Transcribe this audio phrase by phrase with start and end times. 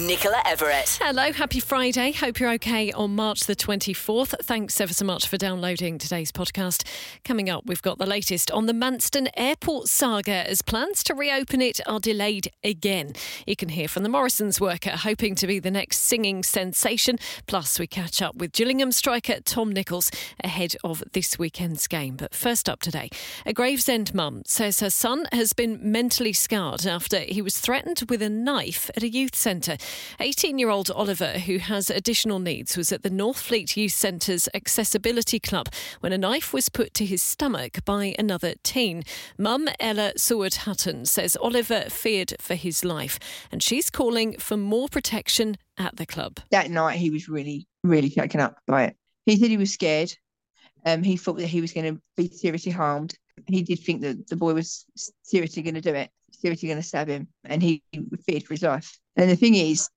[0.00, 0.98] Nicola Everett.
[1.02, 2.12] Hello, happy Friday.
[2.12, 4.34] Hope you're okay on March the 24th.
[4.42, 6.86] Thanks ever so much for downloading today's podcast.
[7.24, 11.60] Coming up, we've got the latest on the Manston Airport saga as plans to reopen
[11.60, 13.12] it are delayed again.
[13.46, 17.18] You can hear from the Morrisons worker hoping to be the next singing sensation.
[17.46, 20.10] Plus, we catch up with Gillingham striker Tom Nichols
[20.42, 22.16] ahead of this weekend's game.
[22.16, 23.10] But first up today,
[23.44, 28.22] a Gravesend mum says her son has been mentally scarred after he was threatened with
[28.22, 29.76] a knife at a youth centre.
[30.20, 35.38] 18 year old Oliver, who has additional needs, was at the Northfleet Youth Centre's Accessibility
[35.38, 35.68] Club
[36.00, 39.02] when a knife was put to his stomach by another teen.
[39.38, 43.18] Mum Ella Saward Hutton says Oliver feared for his life
[43.50, 46.40] and she's calling for more protection at the club.
[46.50, 48.96] That night, he was really, really taken up by it.
[49.26, 50.12] He said he was scared.
[50.84, 53.14] Um, he thought that he was going to be seriously harmed.
[53.46, 54.84] He did think that the boy was
[55.22, 56.10] seriously going to do it,
[56.42, 57.82] going to stab him, and he
[58.26, 58.98] feared for his life.
[59.16, 59.88] And the thing is,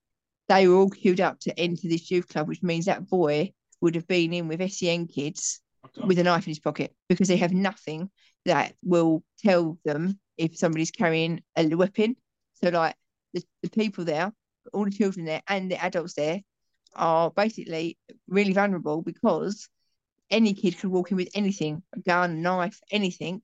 [0.48, 3.52] they were all queued up to enter this youth club, which means that boy
[3.82, 5.62] would have been in with SEN kids
[6.04, 8.10] with a knife in his pocket because they have nothing
[8.46, 12.16] that will tell them if somebody's carrying a weapon.
[12.56, 12.96] So, like
[13.34, 14.32] the, the people there,
[14.74, 16.42] all the children there, and the adults there
[16.96, 19.68] are basically really vulnerable because
[20.30, 23.42] any kid could walk in with anything a gun, knife, anything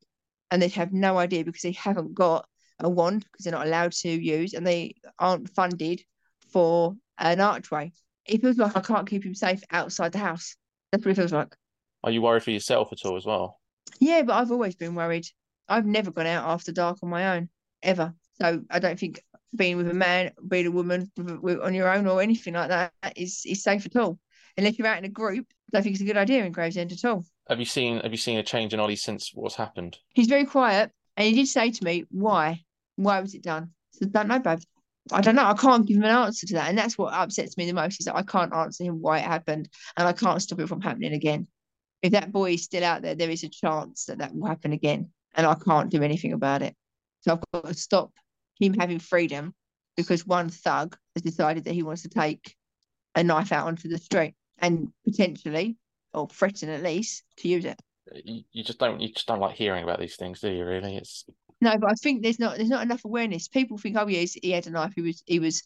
[0.51, 2.45] and they'd have no idea because they haven't got
[2.85, 6.01] a wand because they're not allowed to use and they aren't funded
[6.51, 7.91] for an archway.
[8.25, 10.55] It feels like I can't keep him safe outside the house.
[10.91, 11.55] That's what it feels like.
[12.03, 13.59] Are you worried for yourself at all as well?
[13.99, 15.27] Yeah, but I've always been worried.
[15.67, 17.49] I've never gone out after dark on my own,
[17.83, 18.13] ever.
[18.41, 19.21] So I don't think
[19.55, 22.69] being with a man, being a woman with, with, on your own or anything like
[22.69, 24.19] that is, is safe at all.
[24.57, 26.91] Unless you're out in a group, I don't think it's a good idea in Gravesend
[26.91, 27.25] at all.
[27.47, 29.97] Have you seen Have you seen a change in Ollie since what's happened?
[30.13, 32.63] He's very quiet, and he did say to me, "Why?
[33.03, 33.71] Why was it done?"
[34.01, 34.59] I "Don't know, babe.
[35.11, 35.45] I don't know.
[35.45, 37.99] I can't give him an answer to that, and that's what upsets me the most
[37.99, 40.81] is that I can't answer him why it happened, and I can't stop it from
[40.81, 41.47] happening again.
[42.01, 44.73] If that boy is still out there, there is a chance that that will happen
[44.73, 46.75] again, and I can't do anything about it.
[47.21, 48.11] So I've got to stop
[48.59, 49.53] him having freedom
[49.97, 52.55] because one thug has decided that he wants to take
[53.15, 55.77] a knife out onto the street and potentially,
[56.13, 57.79] or threaten at least, to use it.
[58.13, 60.65] You just don't you just don't like hearing about these things, do you?
[60.65, 61.25] Really, it's
[61.61, 63.47] No, but I think there's not there's not enough awareness.
[63.47, 65.63] People think, oh yes, he had a knife, he was he was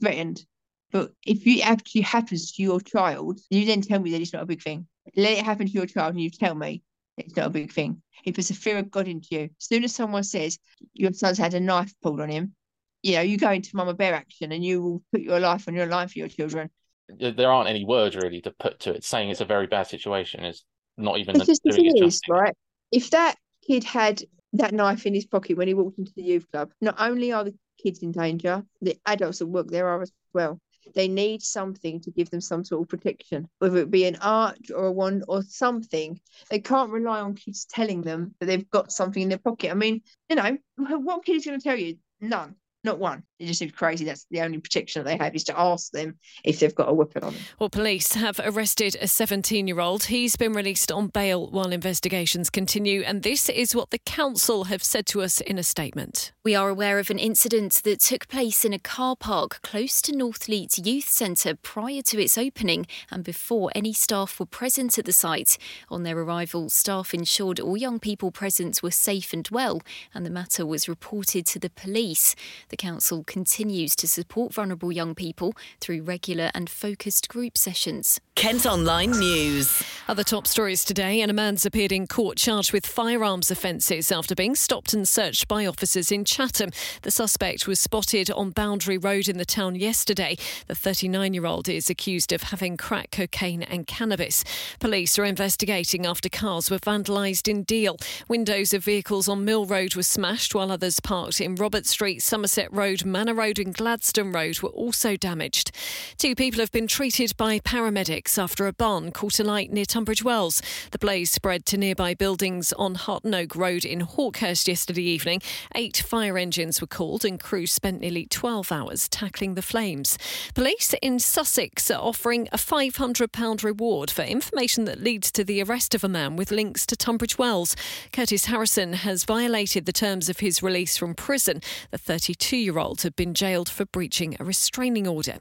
[0.00, 0.44] threatened.
[0.90, 4.42] But if it actually happens to your child, you then tell me that it's not
[4.42, 4.86] a big thing.
[5.16, 6.82] Let it happen to your child and you tell me
[7.16, 8.02] it's not a big thing.
[8.24, 10.58] If it's a fear of God into you, as soon as someone says
[10.94, 12.54] your son's had a knife pulled on him,
[13.02, 15.74] you know, you go into mama bear action and you will put your life on
[15.74, 16.70] your line for your children.
[17.08, 19.04] there aren't any words really to put to it.
[19.04, 20.64] Saying it's a very bad situation is
[20.96, 22.54] not even It's just the thing it is, right?
[22.90, 23.36] If that
[23.66, 24.22] kid had
[24.58, 27.44] that knife in his pocket when he walked into the youth club, not only are
[27.44, 30.60] the kids in danger, the adults that work there are as well.
[30.94, 34.70] They need something to give them some sort of protection, whether it be an arch
[34.74, 36.20] or a wand or something.
[36.48, 39.70] They can't rely on kids telling them that they've got something in their pocket.
[39.70, 41.98] I mean, you know, what kid is going to tell you?
[42.20, 42.54] None.
[42.86, 43.24] Not one.
[43.40, 44.04] It just seems crazy.
[44.04, 46.14] That's the only protection that they have is to ask them
[46.44, 47.42] if they've got a weapon on them.
[47.58, 50.04] Well, police have arrested a 17 year old.
[50.04, 53.02] He's been released on bail while investigations continue.
[53.02, 56.32] And this is what the council have said to us in a statement.
[56.44, 60.12] We are aware of an incident that took place in a car park close to
[60.12, 65.12] Northfleet Youth Centre prior to its opening and before any staff were present at the
[65.12, 65.58] site.
[65.90, 69.82] On their arrival, staff ensured all young people present were safe and well,
[70.14, 72.36] and the matter was reported to the police.
[72.68, 78.20] The council continues to support vulnerable young people through regular and focused group sessions.
[78.36, 79.82] Kent Online News.
[80.08, 84.34] Other top stories today, and a man's appeared in court charged with firearms offences after
[84.34, 86.70] being stopped and searched by officers in Chatham.
[87.00, 90.36] The suspect was spotted on Boundary Road in the town yesterday.
[90.66, 94.44] The 39 year old is accused of having crack cocaine and cannabis.
[94.80, 97.96] Police are investigating after cars were vandalised in Deal.
[98.28, 102.65] Windows of vehicles on Mill Road were smashed, while others parked in Robert Street, Somerset
[102.72, 105.70] Road, Manor Road, and Gladstone Road were also damaged.
[106.18, 110.62] Two people have been treated by paramedics after a barn caught alight near Tunbridge Wells.
[110.90, 115.42] The blaze spread to nearby buildings on Hutton Oak Road in Hawkhurst yesterday evening.
[115.74, 120.18] Eight fire engines were called and crews spent nearly 12 hours tackling the flames.
[120.54, 125.94] Police in Sussex are offering a £500 reward for information that leads to the arrest
[125.94, 127.76] of a man with links to Tunbridge Wells.
[128.12, 131.60] Curtis Harrison has violated the terms of his release from prison.
[131.90, 131.98] The
[132.46, 135.38] 22 year old had been jailed for breaching a restraining order.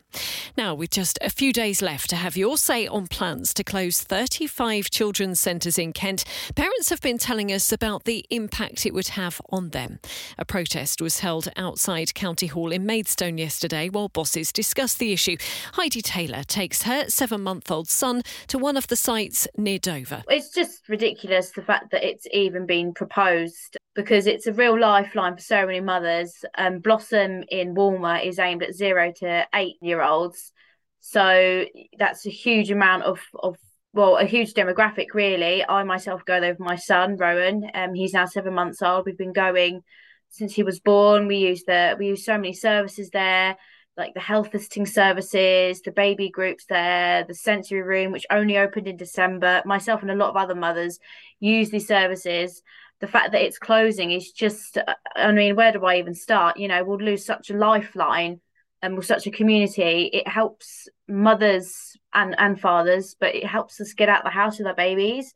[0.58, 4.02] Now, with just a few days left to have your say on plans to close
[4.02, 6.26] 35 children's centres in Kent,
[6.56, 10.00] parents have been telling us about the impact it would have on them.
[10.40, 15.38] A protest was held outside County Hall in Maidstone yesterday while bosses discussed the issue.
[15.74, 20.24] Heidi Taylor takes her seven month old son to one of the sites near Dover.
[20.28, 25.36] It's just ridiculous the fact that it's even been proposed because it's a real lifeline
[25.36, 26.44] for so many mothers.
[26.58, 30.54] Um, Blossom in Walmer is aimed at zero to eight year olds.
[31.02, 31.66] So
[31.98, 33.58] that's a huge amount of, of
[33.92, 35.66] well, a huge demographic, really.
[35.68, 37.70] I myself go there with my son, Rowan.
[37.74, 39.06] Um, he's now seven months old.
[39.06, 39.82] We've been going
[40.30, 41.28] since he was born.
[41.28, 43.58] We use the we use so many services there
[43.98, 48.88] like the health visiting services, the baby groups there, the sensory room, which only opened
[48.88, 49.62] in December.
[49.66, 51.00] Myself and a lot of other mothers
[51.40, 52.62] use these services.
[53.02, 54.78] The fact that it's closing is just,
[55.16, 56.58] I mean, where do I even start?
[56.58, 58.40] You know, we'll lose such a lifeline
[58.82, 60.10] and with such a community.
[60.14, 64.68] It helps mothers and, and fathers, but it helps us get out the house with
[64.68, 65.34] our babies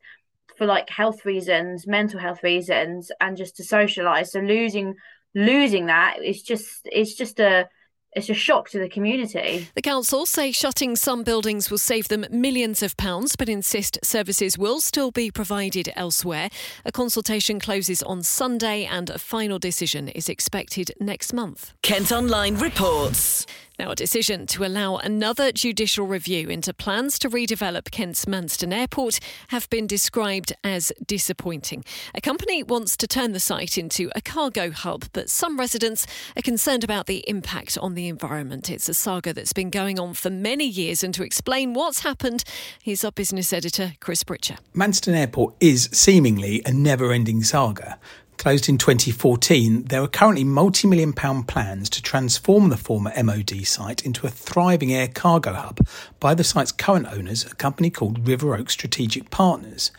[0.56, 4.32] for like health reasons, mental health reasons, and just to socialize.
[4.32, 4.94] So losing
[5.34, 7.68] losing that is just it's just a
[8.12, 9.68] it's a shock to the community.
[9.74, 14.58] The council say shutting some buildings will save them millions of pounds, but insist services
[14.58, 16.50] will still be provided elsewhere.
[16.84, 21.72] A consultation closes on Sunday and a final decision is expected next month.
[21.82, 23.46] Kent Online reports.
[23.80, 29.18] Now, a decision to allow another judicial review into plans to redevelop Kent's Manston Airport
[29.48, 31.82] have been described as disappointing.
[32.14, 36.06] A company wants to turn the site into a cargo hub, but some residents
[36.36, 38.68] are concerned about the impact on the environment.
[38.68, 42.44] It's a saga that's been going on for many years, and to explain what's happened,
[42.82, 44.58] here's our business editor, Chris Britcher.
[44.76, 47.98] Manston Airport is seemingly a never ending saga.
[48.40, 53.66] Closed in 2014, there are currently multi million pound plans to transform the former MOD
[53.66, 55.86] site into a thriving air cargo hub
[56.20, 59.90] by the site's current owners, a company called River Oak Strategic Partners.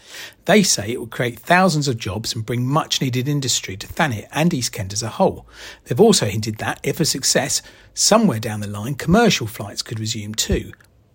[0.46, 4.28] They say it will create thousands of jobs and bring much needed industry to Thanet
[4.32, 5.46] and East Kent as a whole.
[5.84, 7.62] They've also hinted that, if a success,
[7.94, 10.72] somewhere down the line commercial flights could resume too,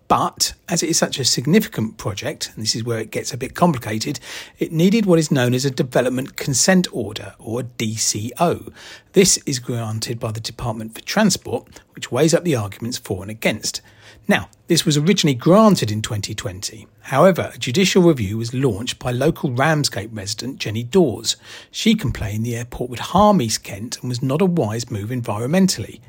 [0.07, 3.37] but as it is such a significant project, and this is where it gets a
[3.37, 4.19] bit complicated,
[4.57, 8.71] it needed what is known as a Development Consent Order, or DCO.
[9.13, 13.31] This is granted by the Department for Transport, which weighs up the arguments for and
[13.31, 13.81] against.
[14.29, 16.85] Now, this was originally granted in 2020.
[17.03, 21.37] However, a judicial review was launched by local Ramsgate resident Jenny Dawes.
[21.71, 26.01] She complained the airport would harm East Kent and was not a wise move environmentally.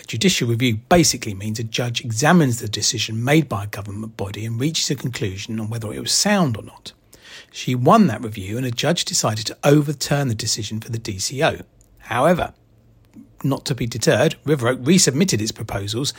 [0.00, 4.46] A judicial review basically means a judge examines the decision made by a government body
[4.46, 6.92] and reaches a conclusion on whether it was sound or not.
[7.50, 11.64] She won that review and a judge decided to overturn the decision for the DCO.
[11.98, 12.54] However,
[13.42, 16.14] not to be deterred, River Oak resubmitted its proposals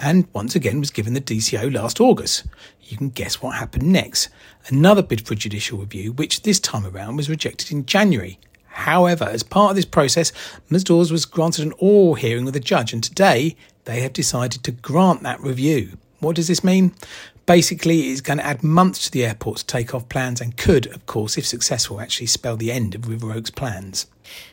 [0.00, 2.44] and once again was given the DCO last August.
[2.82, 4.28] You can guess what happened next.
[4.68, 8.38] Another bid for judicial review, which this time around was rejected in January.
[8.66, 10.32] However, as part of this process,
[10.70, 13.56] Ms Dawes was granted an oral hearing with a judge, and today
[13.86, 15.98] they have decided to grant that review.
[16.20, 16.94] What does this mean?
[17.48, 21.38] Basically, it's going to add months to the airport's takeoff plans and could, of course,
[21.38, 24.04] if successful, actually spell the end of River Oaks' plans.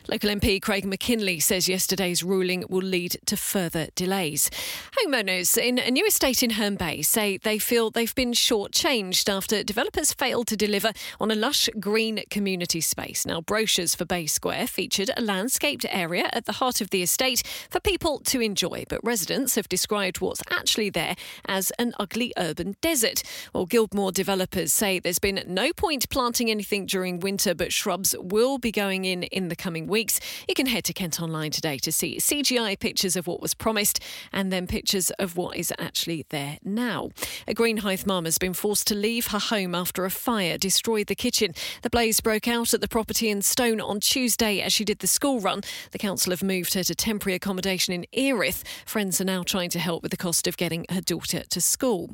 [0.08, 4.50] Local MP Craig Mackinlay says yesterday's ruling will lead to further delays.
[4.98, 9.62] Homeowners in a new estate in Herne Bay say they feel they've been shortchanged after
[9.62, 13.26] developers failed to deliver on a lush green community space.
[13.26, 17.42] Now, brochures for Bay Square featured a landscaped area at the heart of the estate
[17.68, 22.76] for people to enjoy, but residents have described what's actually there as an ugly urban
[22.86, 23.24] desert.
[23.52, 28.58] Well, Guildmore developers say there's been no point planting anything during winter, but shrubs will
[28.58, 30.20] be going in in the coming weeks.
[30.46, 33.98] You can head to Kent Online today to see CGI pictures of what was promised
[34.32, 37.10] and then pictures of what is actually there now.
[37.48, 41.16] A Greenhithe mum has been forced to leave her home after a fire destroyed the
[41.16, 41.54] kitchen.
[41.82, 45.08] The blaze broke out at the property in Stone on Tuesday as she did the
[45.08, 45.62] school run.
[45.90, 48.62] The council have moved her to temporary accommodation in Erith.
[48.86, 52.10] Friends are now trying to help with the cost of getting her daughter to school.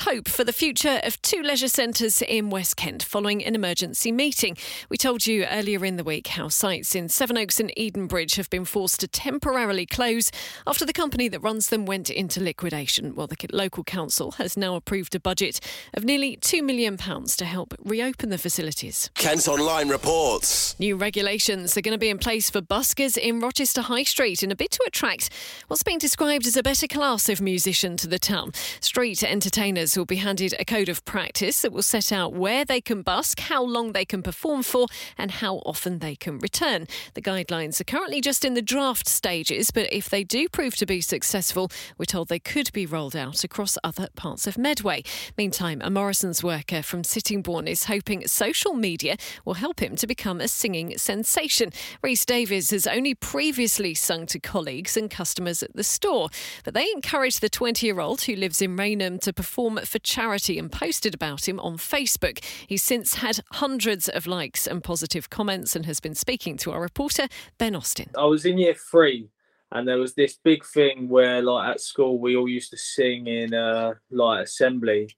[0.00, 4.56] Hope for the future of two leisure centres in West Kent following an emergency meeting.
[4.88, 8.64] We told you earlier in the week how sites in Sevenoaks and Edenbridge have been
[8.64, 10.30] forced to temporarily close
[10.66, 13.14] after the company that runs them went into liquidation.
[13.14, 15.60] Well, the local council has now approved a budget
[15.94, 19.10] of nearly £2 million to help reopen the facilities.
[19.14, 20.78] Kent Online reports.
[20.78, 24.50] New regulations are going to be in place for buskers in Rochester High Street in
[24.50, 25.30] a bid to attract
[25.68, 28.52] what's being described as a better class of musician to the town.
[28.80, 32.80] Street entertainers Will be handed a code of practice that will set out where they
[32.80, 34.86] can busk, how long they can perform for,
[35.18, 36.86] and how often they can return.
[37.12, 40.86] The guidelines are currently just in the draft stages, but if they do prove to
[40.86, 45.04] be successful, we're told they could be rolled out across other parts of Medway.
[45.36, 50.40] Meantime, a Morrison's worker from Sittingbourne is hoping social media will help him to become
[50.40, 51.70] a singing sensation.
[52.02, 56.28] Rhys Davies has only previously sung to colleagues and customers at the store,
[56.64, 60.58] but they encouraged the 20 year old who lives in Rainham to perform for charity
[60.58, 62.42] and posted about him on Facebook.
[62.66, 66.80] He's since had hundreds of likes and positive comments and has been speaking to our
[66.80, 67.28] reporter,
[67.58, 68.10] Ben Austin.
[68.16, 69.28] I was in year three
[69.72, 73.26] and there was this big thing where like at school we all used to sing
[73.26, 75.08] in uh like assembly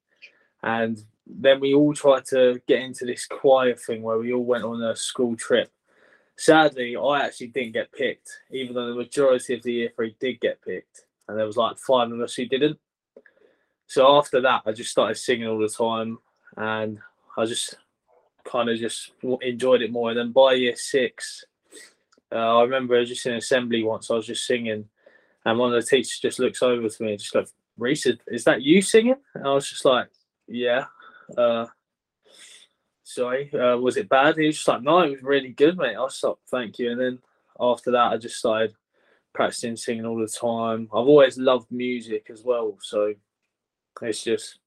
[0.63, 4.65] and then we all tried to get into this choir thing where we all went
[4.65, 5.71] on a school trip
[6.37, 10.41] sadly i actually didn't get picked even though the majority of the year three did
[10.41, 12.79] get picked and there was like five of us who didn't
[13.89, 16.19] so after that i just started singing all the time
[16.57, 17.01] and
[17.37, 17.75] i just
[18.45, 19.11] kind of just
[19.43, 21.45] enjoyed it more and then by year six
[22.31, 24.85] uh, I remember just in assembly once, I was just singing,
[25.45, 28.45] and one of the teachers just looks over to me and just goes, Rhys, is
[28.45, 29.17] that you singing?
[29.35, 30.09] And I was just like,
[30.47, 30.87] yeah.
[31.37, 31.67] Uh,
[33.03, 34.37] sorry, uh, was it bad?
[34.37, 35.97] He was just like, no, it was really good, mate.
[35.97, 36.91] I was like, thank you.
[36.91, 37.19] And then
[37.59, 38.75] after that, I just started
[39.33, 40.89] practicing singing all the time.
[40.93, 43.15] I've always loved music as well, so
[44.03, 44.59] it's just,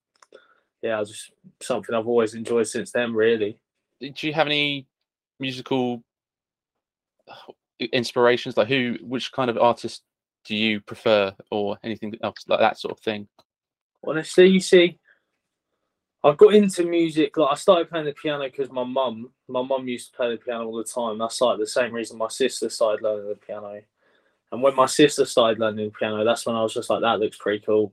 [0.82, 3.14] yeah, just something I've always enjoyed since then.
[3.14, 3.58] Really.
[4.00, 4.86] Do you have any
[5.38, 6.02] musical
[7.28, 7.52] uh,
[7.92, 8.56] inspirations?
[8.56, 10.02] Like who, which kind of artist
[10.44, 13.28] do you prefer, or anything else like that sort of thing?
[14.04, 14.98] Honestly, you see,
[16.24, 17.36] I got into music.
[17.36, 20.36] Like I started playing the piano because my mum, my mum used to play the
[20.36, 21.18] piano all the time.
[21.18, 23.80] That's like the same reason my sister started learning the piano.
[24.50, 27.20] And when my sister started learning the piano, that's when I was just like, that
[27.20, 27.92] looks pretty cool.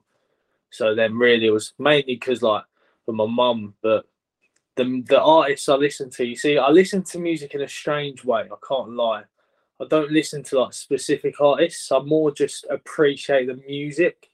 [0.70, 2.64] So then, really, it was mainly because like
[3.04, 4.06] for my mum, but
[4.76, 6.24] the the artists I listen to.
[6.24, 8.42] You see, I listen to music in a strange way.
[8.42, 9.24] I can't lie.
[9.80, 11.90] I don't listen to like specific artists.
[11.90, 14.30] I more just appreciate the music,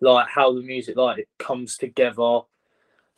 [0.00, 2.40] like how the music like it comes together.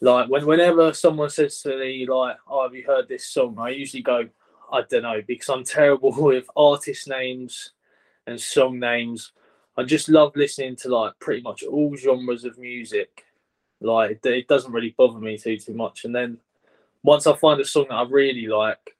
[0.00, 3.70] Like when whenever someone says to me like, "Oh, have you heard this song?" I
[3.70, 4.28] usually go,
[4.72, 7.72] "I don't know," because I'm terrible with artist names
[8.26, 9.32] and song names.
[9.76, 13.24] I just love listening to like pretty much all genres of music.
[13.80, 16.04] Like it doesn't really bother me too too much.
[16.04, 16.38] And then
[17.02, 18.96] once I find a song that I really like,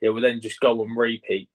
[0.00, 1.48] it will then just go on repeat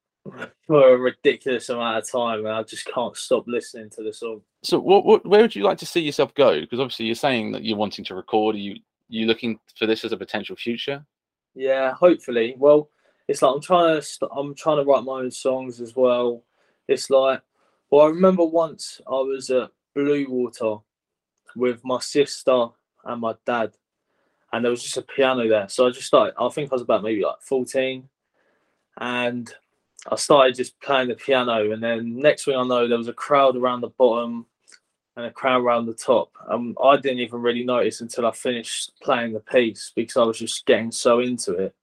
[0.68, 4.42] for a ridiculous amount of time, and I just can't stop listening to the song.
[4.64, 6.60] So, what, what, where would you like to see yourself go?
[6.60, 8.56] Because obviously, you're saying that you're wanting to record.
[8.56, 11.04] Are you you looking for this as a potential future?
[11.56, 12.56] Yeah, hopefully.
[12.58, 12.90] Well,
[13.28, 16.44] it's like I'm trying to I'm trying to write my own songs as well.
[16.88, 17.42] It's like,
[17.90, 20.82] well, I remember once I was at Bluewater
[21.56, 22.68] with my sister
[23.06, 23.74] and my dad,
[24.52, 25.70] and there was just a piano there.
[25.70, 26.34] So I just started.
[26.40, 28.08] I think I was about maybe like 14,
[28.98, 29.54] and
[30.10, 31.72] I started just playing the piano.
[31.72, 34.46] And then next thing I know, there was a crowd around the bottom
[35.16, 36.32] and a crowd around the top.
[36.48, 40.40] Um, I didn't even really notice until I finished playing the piece because I was
[40.40, 41.76] just getting so into it.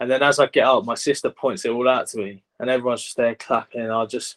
[0.00, 2.68] And then as I get up, my sister points it all out to me, and
[2.68, 3.90] everyone's just there clapping.
[3.90, 4.36] I just,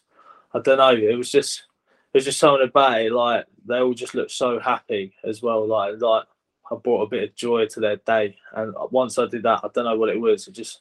[0.56, 0.90] I don't know.
[0.90, 1.64] It was just,
[2.12, 3.12] it was just something about it.
[3.12, 5.66] Like they all just looked so happy as well.
[5.66, 6.24] Like, like
[6.70, 8.36] I brought a bit of joy to their day.
[8.54, 10.48] And once I did that, I don't know what it was.
[10.48, 10.80] It just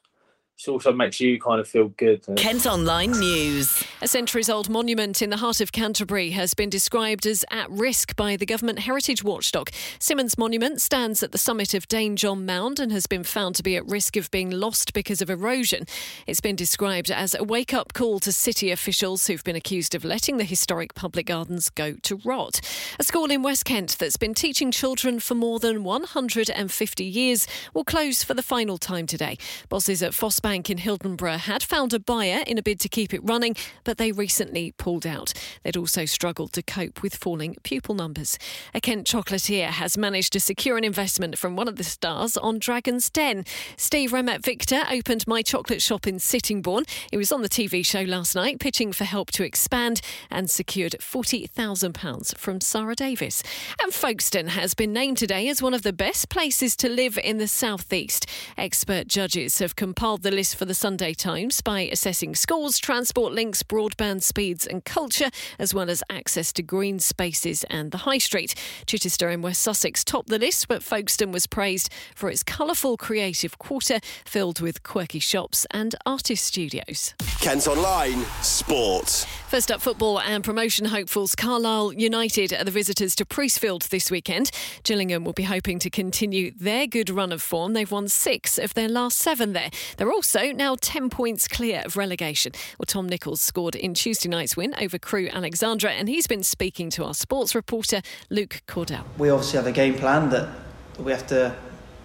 [0.58, 2.26] it also makes you kind of feel good.
[2.38, 3.84] Kent Online News.
[4.02, 8.16] A centuries old monument in the heart of Canterbury has been described as at risk
[8.16, 9.70] by the government heritage watchdog.
[10.00, 13.64] Simmons Monument stands at the summit of Dane John Mound and has been found to
[13.64, 15.86] be at risk of being lost because of erosion.
[16.26, 20.06] It's been described as a wake up call to city officials who've been accused of
[20.06, 22.62] letting the historic public gardens go to rot.
[22.98, 27.84] A school in West Kent that's been teaching children for more than 150 years will
[27.84, 29.38] close for the final time today.
[29.68, 33.16] Bosses at Fosse Bank in Hildenborough had found a buyer in a bid to keep
[33.16, 35.34] it running, but they recently pulled out.
[35.64, 38.38] They'd also struggled to cope with falling pupil numbers.
[38.72, 42.60] A Kent chocolatier has managed to secure an investment from one of the stars on
[42.60, 43.44] Dragon's Den.
[43.76, 46.86] Steve Remet Victor opened My Chocolate Shop in Sittingbourne.
[47.10, 50.00] He was on the TV show last night, pitching for help to expand
[50.30, 53.42] and secured £40,000 from Sara Davies.
[53.82, 57.40] And Folkestone has been named today as one of the best places to live in
[57.40, 58.28] the southeast.
[58.60, 63.64] Expert judges have compiled the list for the Sunday Times by assessing schools, transport links,
[63.64, 68.54] broadband speeds, and culture, as well as access to green spaces and the high street.
[68.86, 73.58] Chichester in West Sussex topped the list, but Folkestone was praised for its colourful creative
[73.58, 77.14] quarter filled with quirky shops and artist studios.
[77.40, 79.26] Kent Online Sport.
[79.48, 84.52] First up, football and promotion hopefuls Carlisle United are the visitors to Priestfield this weekend.
[84.84, 87.72] Gillingham will be hoping to continue their good run of form.
[87.72, 89.70] They've won six of their last seven there.
[89.96, 92.54] They're also now 10 points clear of relegation.
[92.80, 96.90] Well, Tom Nichols scored in Tuesday night's win over Crewe Alexandra, and he's been speaking
[96.92, 99.04] to our sports reporter, Luke Cordell.
[99.18, 100.50] We obviously have a game plan that
[100.98, 101.56] we have to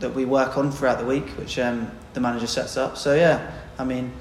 [0.01, 2.97] that we work on throughout the week, which um, the manager sets up.
[2.97, 4.13] So yeah, I mean,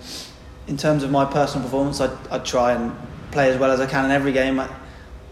[0.68, 2.96] in terms of my personal performance, I I try and
[3.32, 4.60] play as well as I can in every game.
[4.60, 4.70] I,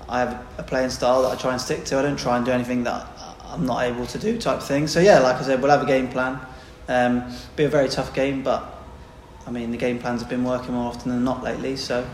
[0.10, 2.00] I have a playing style that I try and stick to.
[2.00, 3.08] I don't try and do anything that
[3.44, 4.88] I'm not able to do type thing.
[4.88, 6.40] So yeah, like I said, we'll have a game plan.
[6.88, 8.74] Um, be a very tough game, but
[9.46, 11.76] I mean the game plans have been working more often than not lately.
[11.76, 12.08] So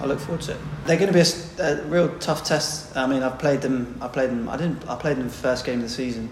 [0.00, 0.58] I look forward to it.
[0.86, 2.96] They're going to be a, a real tough test.
[2.96, 3.98] I mean I've played them.
[4.00, 4.48] I played them.
[4.48, 4.88] I didn't.
[4.88, 6.28] I played them the first game of the season.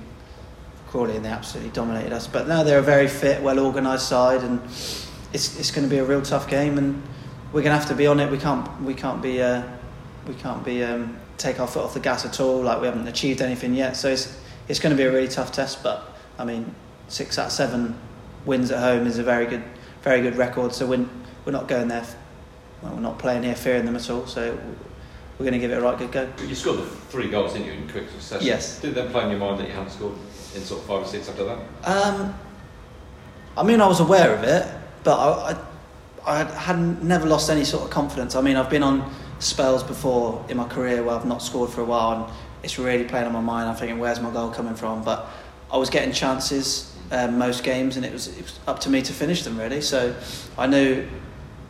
[0.89, 2.27] Crawley and they absolutely dominated us.
[2.27, 5.99] But now they're a very fit, well organised side, and it's it's going to be
[5.99, 7.03] a real tough game, and
[7.53, 8.31] we're going to have to be on it.
[8.31, 9.63] We can't we can't be uh,
[10.27, 12.63] we can't be um, take our foot off the gas at all.
[12.63, 15.53] Like we haven't achieved anything yet, so it's it's going to be a really tough
[15.53, 15.83] test.
[15.83, 16.03] But
[16.39, 16.75] I mean,
[17.09, 17.99] six out of seven
[18.45, 19.63] wins at home is a very good
[20.03, 20.73] very good record.
[20.73, 21.07] So we're
[21.45, 22.07] we're not going there.
[22.83, 24.27] Well, we're not playing here fearing them at all.
[24.27, 24.59] So
[25.39, 26.29] we're going to give it a right good go.
[26.47, 28.47] You scored the three goals, didn't you, in quick succession?
[28.47, 28.81] Yes.
[28.81, 30.15] Did then play in your mind that you hadn't scored
[30.55, 31.59] in sort of five or six after that?
[31.85, 32.35] Um,
[33.57, 34.67] I mean, I was aware of it,
[35.05, 35.57] but I,
[36.27, 38.35] I, I hadn't never lost any sort of confidence.
[38.35, 41.83] I mean, I've been on spells before in my career where I've not scored for
[41.83, 42.33] a while, and
[42.63, 43.69] it's really playing on my mind.
[43.69, 45.03] I'm thinking, where's my goal coming from?
[45.05, 45.29] But
[45.71, 49.03] I was getting chances um, most games, and it was, it was up to me
[49.03, 49.81] to finish them really.
[49.81, 50.15] So
[50.59, 51.07] I knew,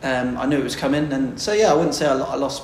[0.03, 2.63] um, I knew it was coming, and so yeah, I wouldn't say I, I lost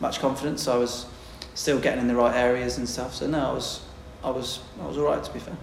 [0.00, 0.68] much confidence.
[0.68, 1.06] I was
[1.54, 3.14] still getting in the right areas and stuff.
[3.14, 3.80] So no, I was,
[4.22, 5.56] I was, I was all right to be fair.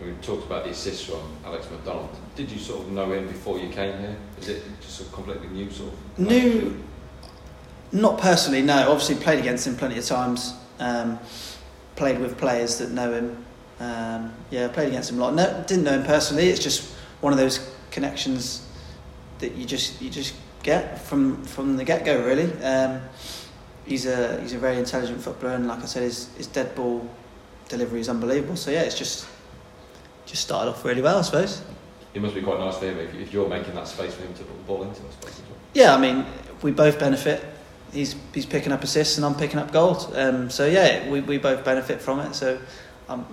[0.00, 2.08] We talked about the assists from Alex McDonald.
[2.34, 4.16] Did you sort of know him before you came here?
[4.40, 6.18] Is it just a completely new sort of?
[6.18, 6.82] New,
[7.92, 8.62] not personally.
[8.62, 10.54] No, obviously played against him plenty of times.
[10.78, 11.18] Um,
[11.96, 13.44] played with players that know him.
[13.80, 15.34] Um, yeah, played against him a lot.
[15.34, 16.48] No, didn't know him personally.
[16.48, 18.66] It's just one of those connections
[19.38, 22.22] that you just you just get from from the get go.
[22.22, 23.00] Really, um,
[23.86, 27.08] he's a he's a very intelligent footballer, and like I said, his his dead ball
[27.68, 28.56] delivery is unbelievable.
[28.56, 29.26] So yeah, it's just
[30.26, 31.62] just started off really well, I suppose.
[32.12, 34.34] It must be quite nice for him if, if you're making that space for him
[34.34, 35.42] to put the ball into, I suppose.
[35.74, 36.26] Yeah, I mean,
[36.60, 37.44] we both benefit.
[37.92, 40.14] He's he's picking up assists and I'm picking up goals.
[40.14, 42.34] Um, so yeah, we, we both benefit from it.
[42.34, 42.60] So
[43.08, 43.24] I'm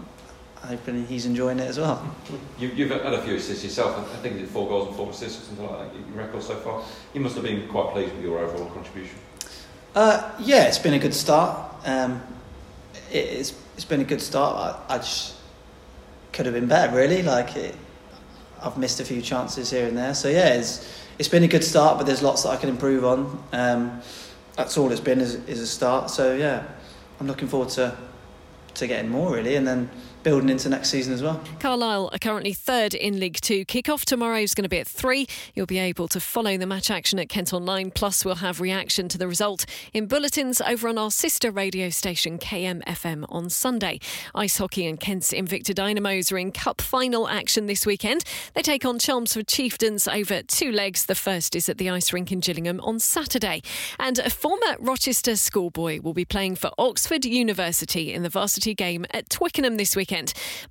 [0.64, 2.16] hoping he's enjoying it as well.
[2.60, 3.98] You, you've had a few assists yourself.
[4.14, 6.00] I think it's four goals and four assists or something like that.
[6.00, 6.84] Your record so far.
[7.14, 9.18] You must have been quite pleased with your overall contribution.
[9.96, 11.74] Uh, yeah, it's been a good start.
[11.86, 12.22] Um,
[13.12, 14.80] it, it's it's been a good start.
[14.90, 15.36] I, I just
[16.34, 17.24] could have been better, really.
[17.24, 17.76] Like it,
[18.62, 20.14] I've missed a few chances here and there.
[20.14, 23.06] So yeah, it's it's been a good start, but there's lots that I can improve
[23.06, 23.44] on.
[23.52, 24.02] Um,
[24.56, 26.10] that's all it's been is, is a start.
[26.10, 26.64] So yeah,
[27.20, 27.96] I'm looking forward to
[28.76, 29.90] to getting more really, and then
[30.28, 31.42] building into next season as well.
[31.62, 33.64] Carlisle are currently third in League Two.
[33.64, 35.26] Kick-off tomorrow is going to be at three.
[35.54, 37.92] You'll be able to follow the match action at Kent Online.
[37.92, 42.38] Plus, we'll have reaction to the result in bulletins over on our sister radio station
[42.40, 44.02] KMFM on Sunday.
[44.36, 48.26] Ice hockey and Kent's Invicta Dynamos are in cup final action this weekend.
[48.54, 51.06] They take on Chelmsford Chieftains over two legs.
[51.06, 53.62] The first is at the ice rink in Gillingham on Saturday.
[53.98, 59.06] And a former Rochester schoolboy will be playing for Oxford University in the varsity game
[59.12, 60.17] at Twickenham this weekend.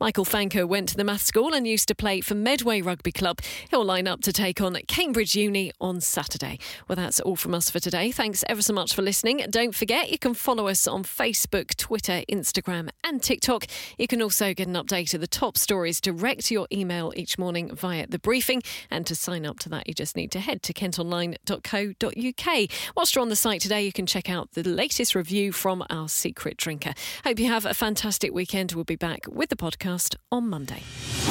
[0.00, 3.40] Michael Fanker went to the math school and used to play for Medway Rugby Club.
[3.70, 6.58] He'll line up to take on Cambridge Uni on Saturday.
[6.88, 8.10] Well, that's all from us for today.
[8.10, 9.44] Thanks ever so much for listening.
[9.48, 13.66] Don't forget, you can follow us on Facebook, Twitter, Instagram, and TikTok.
[13.98, 17.38] You can also get an update of the top stories direct to your email each
[17.38, 18.62] morning via the briefing.
[18.90, 22.70] And to sign up to that, you just need to head to kentonline.co.uk.
[22.96, 26.08] Whilst you're on the site today, you can check out the latest review from our
[26.08, 26.94] secret drinker.
[27.24, 28.72] Hope you have a fantastic weekend.
[28.72, 28.96] We'll be
[29.26, 30.82] back with the podcast on Monday.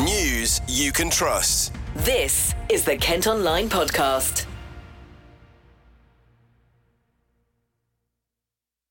[0.04, 1.74] News you can trust.
[1.96, 4.46] This is the Kent Online Podcast.